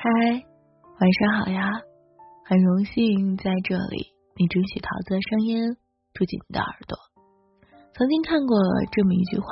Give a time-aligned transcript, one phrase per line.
[0.00, 0.08] 嗨，
[1.00, 1.82] 晚上好呀！
[2.44, 5.74] 很荣幸在这里，你准许桃子的声音
[6.14, 6.96] 住进你的耳朵。
[7.94, 8.56] 曾经看过
[8.92, 9.48] 这么一句话：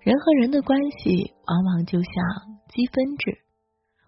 [0.00, 2.12] 人和人的关系往往就像
[2.72, 3.44] 积分制，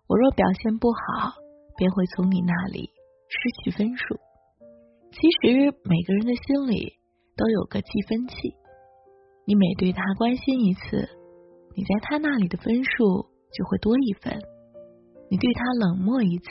[0.09, 1.37] 我若表现不好，
[1.77, 2.89] 便会从你那里
[3.29, 4.17] 失去分数。
[5.13, 6.97] 其实每个人的心里
[7.37, 8.57] 都有个计分器，
[9.45, 11.07] 你每对他关心一次，
[11.77, 14.41] 你在他那里的分数就会多一分；
[15.31, 16.51] 你对他冷漠一次，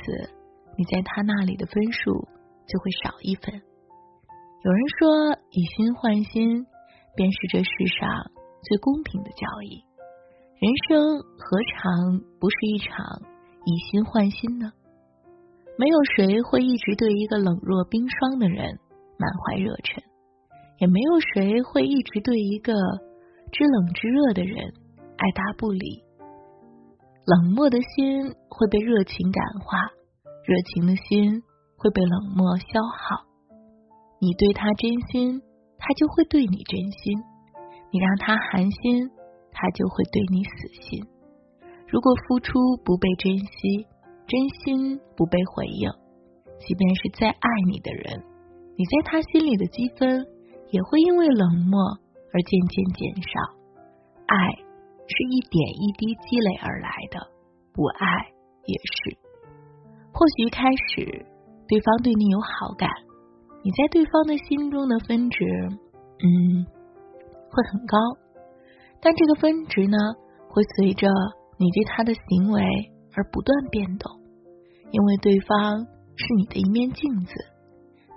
[0.77, 2.27] 你在他那里的分数
[2.65, 3.53] 就会少一分。
[3.53, 6.65] 有人说，以心换心
[7.15, 7.69] 便是这世
[7.99, 8.31] 上
[8.63, 9.83] 最公平的交易。
[10.59, 13.21] 人生何尝不是一场
[13.65, 14.71] 以心换心呢？
[15.77, 18.79] 没有谁会一直对一个冷若冰霜的人
[19.17, 20.03] 满怀热忱，
[20.77, 22.73] 也没有谁会一直对一个
[23.51, 24.73] 知冷知热的人
[25.17, 26.03] 爱答不理。
[27.25, 29.91] 冷漠的心会被热情感化，
[30.45, 31.43] 热情的心
[31.77, 33.25] 会被冷漠消耗。
[34.19, 35.41] 你对他真心，
[35.77, 37.17] 他就会对你真心；
[37.91, 39.09] 你让他寒心，
[39.51, 41.05] 他就会对你死心。
[41.87, 43.85] 如果付出不被珍惜，
[44.27, 45.89] 真心不被回应，
[46.59, 48.23] 即便是再爱你的人，
[48.75, 50.25] 你在他心里的积分
[50.71, 51.79] 也会因为冷漠
[52.33, 53.39] 而渐渐减少。
[54.27, 54.35] 爱
[55.09, 57.19] 是一点一滴积累而来的，
[57.73, 58.05] 不爱
[58.65, 59.17] 也是。
[60.13, 61.25] 或许一开始
[61.67, 62.89] 对方对你有好感，
[63.63, 65.45] 你在对方的心中的分值，
[66.21, 66.65] 嗯，
[67.49, 67.97] 会很高，
[69.01, 69.97] 但这个分值呢，
[70.49, 71.07] 会随着
[71.57, 72.61] 你对他的行为
[73.15, 74.19] 而不断变动。
[74.91, 75.85] 因为对方
[76.15, 77.33] 是你的一面镜子，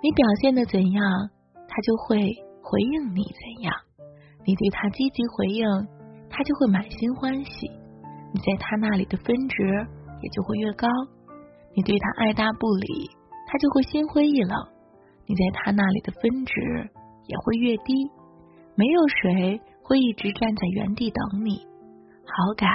[0.01, 1.29] 你表现的怎样，
[1.67, 2.17] 他就会
[2.61, 3.73] 回应你怎样。
[4.45, 5.65] 你对他积极回应，
[6.33, 7.69] 他就会满心欢喜，
[8.33, 9.63] 你在他那里的分值
[10.19, 10.87] 也就会越高。
[11.75, 13.07] 你对他爱答不理，
[13.45, 14.57] 他就会心灰意冷，
[15.27, 16.89] 你在他那里的分值
[17.27, 17.93] 也会越低。
[18.73, 21.67] 没有谁会一直站在原地等你，
[22.25, 22.67] 好感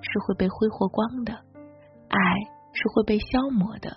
[0.00, 1.34] 是会被挥霍光的，
[2.08, 2.18] 爱。
[2.72, 3.90] 是会被消磨的，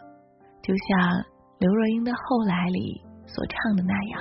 [0.63, 1.23] 就像
[1.59, 4.17] 刘若英的《后来》里所唱的那样。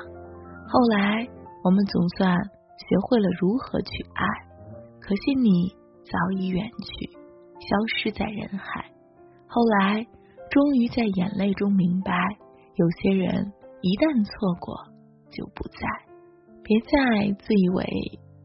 [0.69, 1.27] 后来
[1.65, 4.23] 我们总算学会了如何去爱，
[5.03, 5.69] 可惜你
[6.05, 7.11] 早已远去，
[7.59, 8.91] 消失在人海。
[9.49, 10.07] 后来
[10.49, 12.15] 终于在眼泪中明白，
[12.77, 13.53] 有些人
[13.83, 14.77] 一旦错过
[15.31, 15.83] 就不在。
[16.63, 17.85] 别再自以为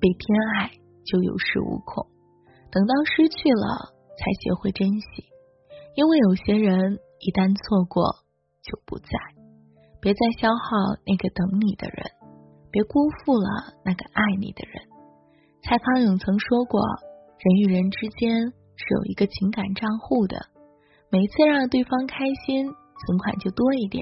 [0.01, 0.71] 被偏爱
[1.05, 2.07] 就有恃无恐，
[2.71, 5.29] 等到失去了才学会珍惜。
[5.95, 8.03] 因为有些人一旦错过
[8.65, 9.07] 就不在，
[10.01, 12.01] 别再消耗那个等你的人，
[12.71, 14.96] 别辜负了那个爱你的人。
[15.67, 16.79] 蔡康永曾说过，
[17.39, 20.47] 人与人之间是有一个情感账户的，
[21.11, 24.01] 每次让对方开心，存款就多一点；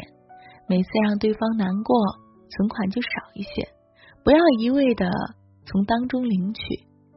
[0.70, 1.98] 每次让对方难过，
[2.52, 3.68] 存款就少一些。
[4.24, 5.10] 不要一味的
[5.66, 6.62] 从当中领取，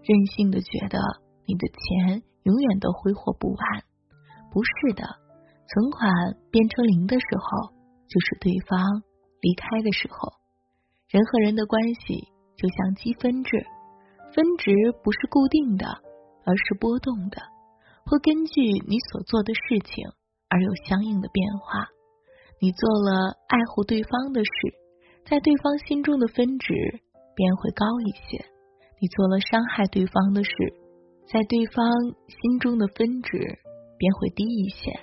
[0.03, 0.99] 任性的觉得
[1.45, 3.85] 你的钱永远都挥霍不完。
[4.51, 5.05] 不是的，
[5.69, 7.77] 存款变成零的时候，
[8.09, 8.81] 就是对方
[9.43, 10.33] 离开的时候。
[11.11, 13.67] 人和人的关系就像积分制，
[14.39, 14.71] 分值
[15.03, 15.85] 不是固定的，
[16.47, 17.43] 而是波动的，
[18.07, 20.07] 会根据你所做的事情
[20.49, 21.89] 而有相应的变化。
[22.61, 24.51] 你做了爱护对方的事，
[25.27, 26.73] 在对方心中的分值
[27.35, 28.47] 便会高一些；
[29.03, 30.53] 你做了伤害对方的事，
[31.27, 31.91] 在对方
[32.29, 33.59] 心中的分值。
[33.99, 34.95] 便会低一些，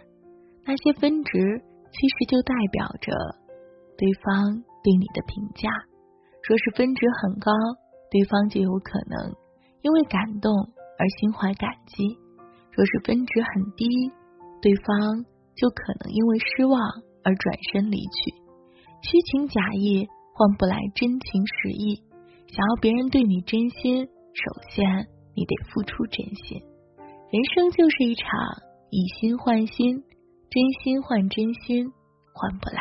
[0.65, 3.11] 那些分值其实就代表着
[3.97, 5.67] 对方对你的评价。
[6.47, 7.51] 若是分值很高，
[8.11, 9.35] 对方就有可能
[9.81, 10.51] 因为感动
[10.97, 12.17] 而心怀感激；
[12.71, 13.85] 若是分值很低，
[14.61, 16.79] 对方就可能因为失望
[17.23, 18.33] 而转身离去。
[19.01, 22.01] 虚情假意换不来真情实意，
[22.47, 26.61] 想要别人对你真心，首先你得付出真心。
[27.31, 28.27] 人生就是一场。
[28.91, 30.03] 以心换心，
[30.49, 31.91] 真心换真心，
[32.33, 32.79] 换不来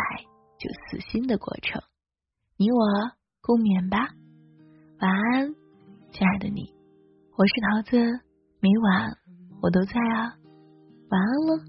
[0.61, 1.83] 就死心的过程。
[2.57, 2.79] 你我
[3.41, 4.11] 共勉吧。
[5.05, 5.55] 晚安，
[6.13, 6.63] 亲爱的你，
[7.37, 7.99] 我是桃子，
[8.59, 9.13] 每晚
[9.61, 10.33] 我都在啊。
[11.11, 11.63] 晚安了，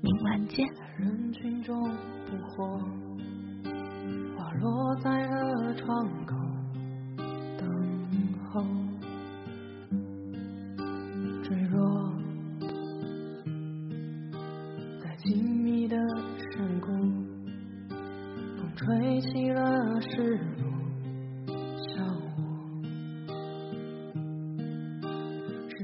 [0.00, 0.66] 明晚见。
[0.96, 1.84] 人群中
[2.48, 2.64] 花
[4.54, 6.34] 落在了窗口。
[8.50, 8.87] 吹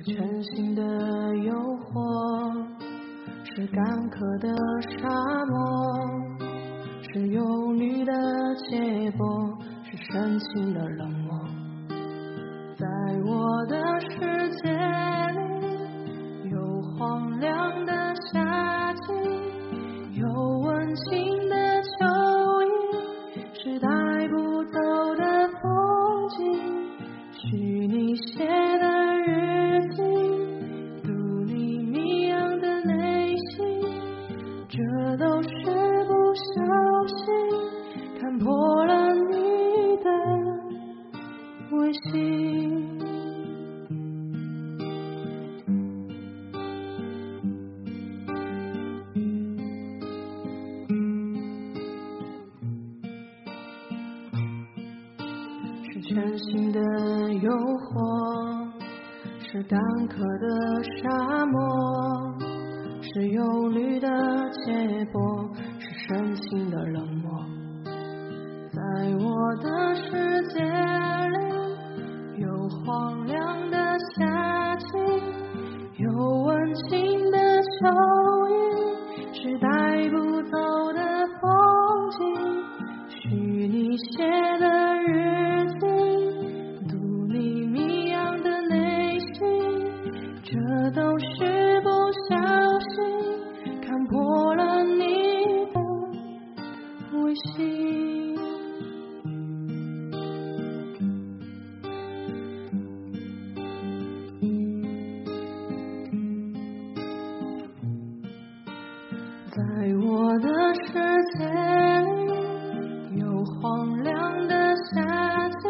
[0.06, 0.82] 全新的
[1.44, 2.66] 诱惑，
[3.42, 4.54] 是干渴的
[4.98, 5.08] 沙
[5.46, 5.56] 漠，
[7.10, 8.12] 是忧虑的
[8.68, 11.40] 结果，是深情的冷漠。
[12.76, 12.86] 在
[13.24, 13.80] 我的
[14.10, 14.70] 世界
[15.32, 16.58] 里，有
[16.98, 17.92] 荒凉的
[37.06, 37.16] 心
[38.20, 40.08] 看破了你的
[41.72, 42.12] 微信。
[55.86, 56.80] 是全新的
[57.42, 58.68] 诱惑，
[59.38, 59.78] 是干
[60.08, 61.58] 渴的沙漠，
[63.00, 64.08] 是忧虑的
[64.64, 65.20] 结果，
[66.70, 67.44] 的冷漠。
[68.72, 68.80] 在
[69.18, 70.23] 我的世
[109.84, 110.48] 在我的
[110.86, 110.92] 世
[111.36, 111.44] 界
[112.00, 115.04] 里，有荒凉的夏
[115.60, 115.68] 季，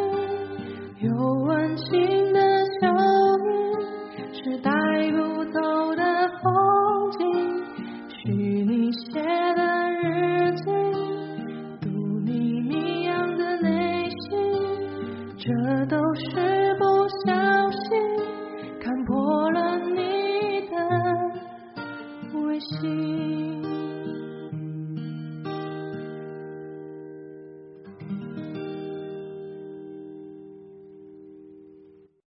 [1.00, 1.10] 有
[1.42, 2.38] 温情的
[2.78, 2.86] 秋
[3.42, 4.70] 意，是带
[5.10, 5.58] 不走
[5.96, 6.03] 的